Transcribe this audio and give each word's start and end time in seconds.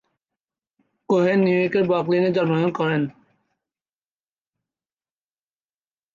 Cohen 1.09 1.39
নিউইয়র্কের 1.45 1.83
ব্রুকলিনে 1.87 2.29
জন্মগ্রহণ 2.31 2.71
করেন। 2.79 3.01